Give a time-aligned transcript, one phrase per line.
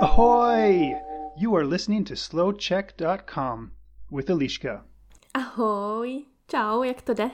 [0.00, 0.94] Ahoy!
[1.36, 3.70] You are listening to slowcheck.com
[4.10, 4.84] with Eliška.
[5.34, 7.30] Ahoj, čau, jak to jde?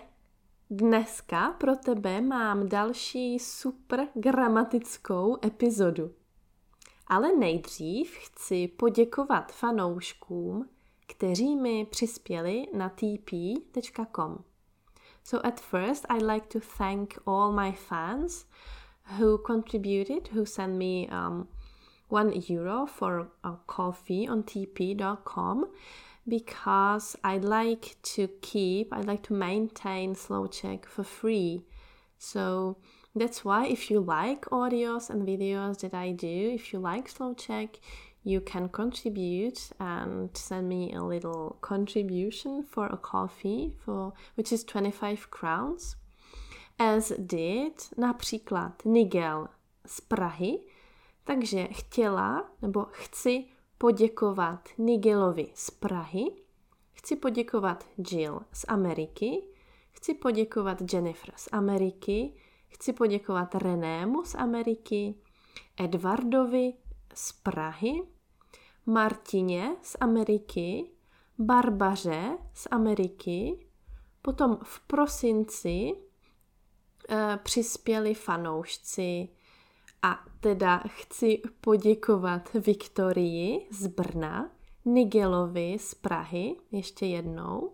[0.71, 6.11] Dneska pro tebe mám další super gramatickou epizodu.
[7.07, 10.69] Ale nejdřív chci poděkovat fanouškům,
[11.07, 14.45] kteří mi přispěli na tp.com.
[15.25, 18.47] So at first I'd like to thank all my fans
[19.17, 21.49] who contributed, who sent me um,
[22.09, 25.67] one euro for a coffee on tp.com
[26.29, 31.63] because I'd like to keep, I'd like to maintain Slow Check for free.
[32.19, 32.79] So
[33.15, 37.35] that's why if you like audios and videos that I do, if you like Slow
[37.35, 37.79] Check,
[38.25, 44.65] you can contribute and send me a little contribution for a coffee for which is
[44.65, 45.95] 25 crowns.
[46.79, 49.49] As did například Nigel
[49.87, 50.61] z Prahy,
[51.25, 53.45] takže chtěla nebo chci
[53.79, 56.25] poděkovat Nigelovi z Prahy,
[56.93, 59.43] chci poděkovat Jill z Ameriky,
[59.91, 62.33] chci poděkovat Jennifer z Ameriky,
[62.69, 65.15] chci poděkovat Renému z Ameriky,
[65.77, 66.73] Edvardovi
[67.15, 68.03] z Prahy,
[68.87, 70.91] Martině z Ameriky,
[71.39, 73.67] Barbaře z Ameriky,
[74.23, 76.06] potom v prosinci
[77.43, 79.29] přispěli fanoušci.
[80.03, 84.51] A teda chci poděkovat Viktorii z Brna,
[84.85, 87.73] Nigelovi z Prahy ještě jednou,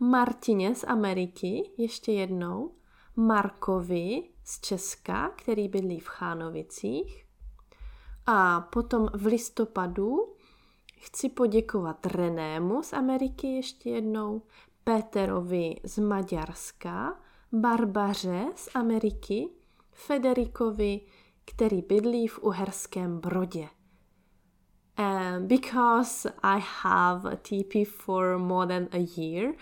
[0.00, 2.70] Martině z Ameriky ještě jednou,
[3.16, 7.26] Markovi z Česka, který bydlí v Chánovicích,
[8.26, 10.34] a potom v listopadu
[10.96, 14.42] chci poděkovat Renému z Ameriky ještě jednou,
[14.84, 17.20] Péterovi z Maďarska,
[17.52, 19.48] Barbaře z Ameriky,
[19.92, 21.00] Federikovi,
[21.44, 23.68] který bydlí v Uherském Brodě.
[25.40, 29.54] Because I have a TP for more than a year,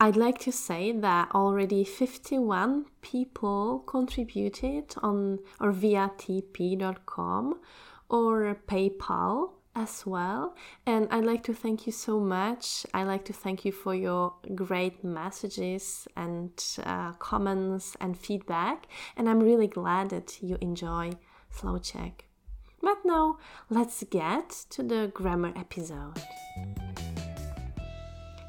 [0.00, 7.60] I'd like to say that already 51 people contributed on or via tp.com
[8.08, 10.56] or PayPal as well.
[10.84, 12.84] And I'd like to thank you so much.
[12.92, 16.50] I'd like to thank you for your great messages and
[16.84, 18.88] uh, comments and feedback.
[19.16, 21.12] And I'm really glad that you enjoy
[21.50, 22.24] Slow Check.
[22.82, 23.38] But now,
[23.70, 26.14] let's get to the grammar episode.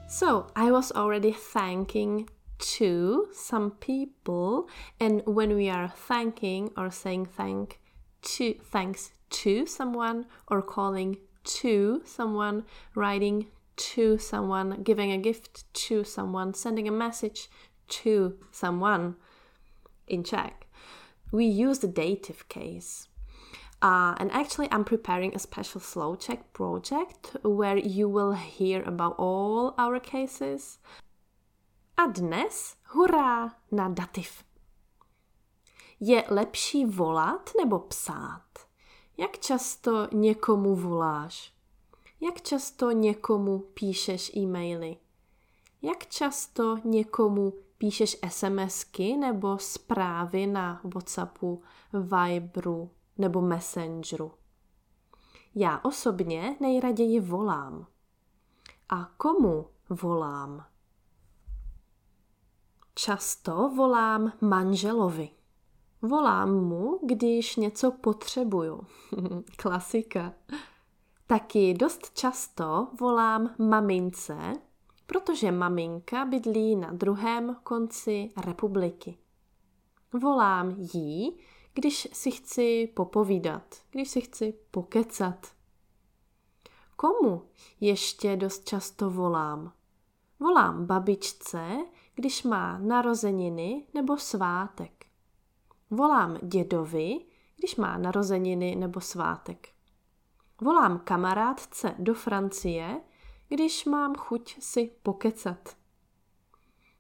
[0.08, 2.30] So, I was already thanking
[2.60, 4.68] to some people,
[5.00, 7.80] and when we are thanking or saying thank
[8.22, 12.64] to thanks to someone or calling to someone,
[12.96, 17.50] writing to someone, giving a gift to someone, sending a message
[17.88, 19.16] to someone
[20.08, 20.68] in Czech.
[21.32, 23.08] We use the dative case.
[23.82, 29.16] Uh, and actually, I'm preparing a special slow check project where you will hear about
[29.18, 30.80] all our cases.
[31.98, 34.44] A dnes, hurá na dativ.
[36.00, 38.49] Je lepší volat nebo psát?
[39.20, 41.54] Jak často někomu voláš?
[42.22, 44.98] Jak často někomu píšeš e-maily?
[45.82, 51.64] Jak často někomu píšeš SMSky nebo zprávy na WhatsAppu,
[51.94, 54.32] Viberu nebo Messengeru?
[55.56, 57.88] Já osobně nejraději volám.
[58.90, 60.66] A komu volám?
[62.96, 65.39] Často volám manželovi.
[66.02, 68.82] Volám mu, když něco potřebuju.
[69.58, 70.34] Klasika.
[71.28, 74.54] Taky dost často volám mamince,
[75.06, 79.18] protože maminka bydlí na druhém konci republiky.
[80.14, 81.40] Volám jí,
[81.74, 85.48] když si chci popovídat, když si chci pokecat.
[86.96, 87.42] Komu
[87.80, 89.74] ještě dost často volám?
[90.40, 91.78] Volám babičce,
[92.16, 94.99] když má narozeniny nebo svátek.
[95.92, 97.20] Volám dědovi,
[97.58, 99.70] když má narozeniny nebo svátek.
[100.62, 103.02] Volám kamarádce do Francie,
[103.48, 105.76] když mám chuť si pokecat.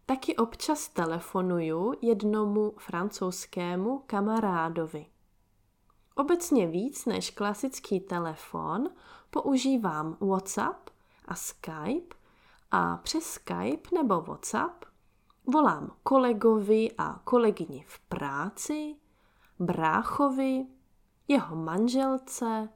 [0.06, 5.06] Taky občas telefonuju jednomu francouzskému kamarádovi.
[6.15, 8.89] Obecně víc než klasický telefon
[9.30, 10.89] používám WhatsApp
[11.25, 12.15] a Skype
[12.71, 14.85] a přes Skype nebo WhatsApp
[15.51, 18.96] Volám kolegovi a kolegyni v práci,
[19.60, 20.66] bráchovi,
[21.28, 22.69] jeho manželce,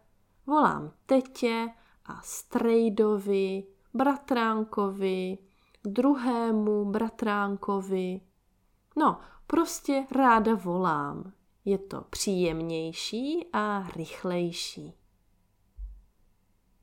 [0.48, 1.70] volám tetě
[2.06, 5.38] a strejdovi, bratránkovi,
[5.86, 8.22] druhému bratránkovi.
[8.98, 11.32] No, prostě ráda volám.
[11.66, 14.94] Je to příjemnější a rychlejší.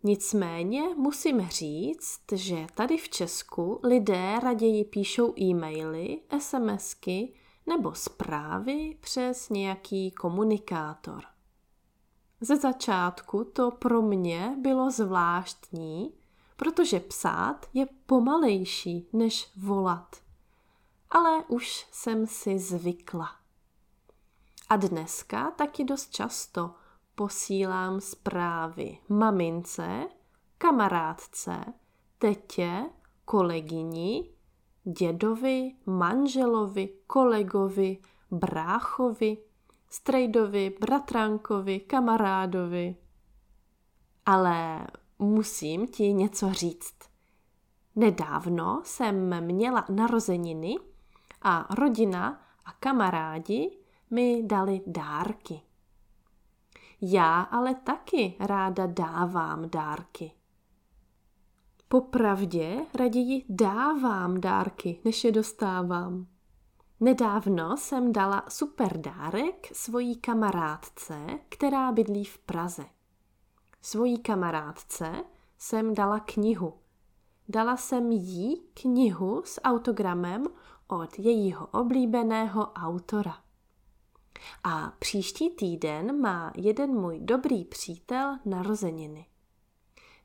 [0.03, 7.35] Nicméně musím říct, že tady v Česku lidé raději píšou e-maily, SMSky
[7.67, 11.25] nebo zprávy přes nějaký komunikátor.
[12.41, 16.15] Ze začátku to pro mě bylo zvláštní,
[16.57, 20.17] protože psát je pomalejší než volat.
[21.11, 23.31] Ale už jsem si zvykla.
[24.69, 26.75] A dneska taky dost často
[27.21, 30.09] posílám zprávy mamince,
[30.59, 31.65] kamarádce,
[32.19, 32.85] tetě,
[33.25, 34.31] kolegyni,
[34.85, 37.99] dědovi, manželovi, kolegovi,
[38.31, 39.39] bráchovi,
[39.89, 42.97] strejdovi, bratrankovi, kamarádovi.
[44.27, 44.87] Ale
[45.19, 46.97] musím ti něco říct.
[47.97, 50.77] Nedávno jsem měla narozeniny
[51.43, 53.79] a rodina a kamarádi
[54.11, 55.70] mi dali dárky.
[57.03, 60.33] Já ale taky ráda dávám dárky.
[61.89, 66.27] Popravdě raději dávám dárky, než je dostávám.
[67.01, 72.85] Nedávno jsem dala super dárek svojí kamarádce, která bydlí v Praze.
[73.83, 75.13] Svojí kamarádce
[75.59, 76.75] jsem dala knihu.
[77.49, 80.47] Dala jsem jí knihu s autogramem
[80.89, 83.37] od jejího oblíbeného autora.
[84.65, 89.27] A příští týden má jeden můj dobrý přítel narozeniny.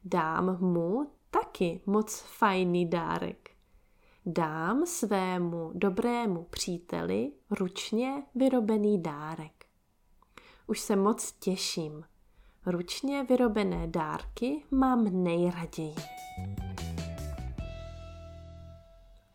[0.03, 3.49] Dám mu taky moc fajný dárek.
[4.25, 9.65] Dám svému dobrému příteli ručně vyrobený dárek.
[10.67, 12.03] Už se moc těším.
[12.65, 16.14] Ručně vyrobené dárky mám nejraději.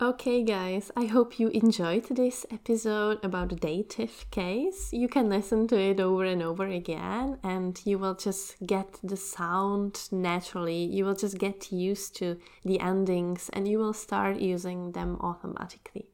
[0.03, 4.95] Okay, guys, I hope you enjoyed this episode about the dative case.
[4.95, 9.19] You can listen to it over and over again, and you will just get the
[9.19, 10.85] sound naturally.
[10.85, 16.09] You will just get used to the endings and you will start using them automatically.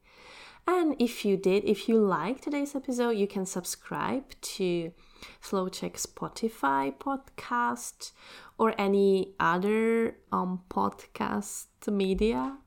[0.67, 4.25] And if you did, if you liked today's episode, you can subscribe
[4.57, 4.91] to
[5.39, 8.11] Slow Check Spotify podcast
[8.57, 12.57] or any other um, podcast media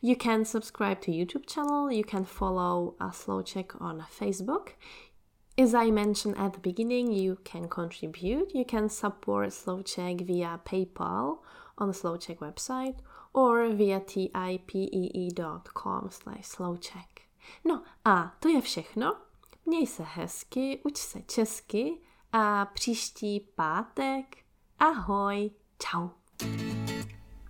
[0.00, 4.70] you can subscribe to YouTube channel, you can follow a Slow Check on Facebook.
[5.56, 8.54] As I mentioned at the beginning, you can contribute.
[8.54, 11.38] You can support Slow Check via PayPal
[11.78, 12.96] on the Slow Check website
[13.32, 17.28] or via tipee.com slash slowcheck.
[17.64, 19.16] No a to je všechno.
[19.66, 22.00] Měj se hezky, uč se česky
[22.32, 24.36] a příští pátek.
[24.78, 26.08] Ahoj, čau.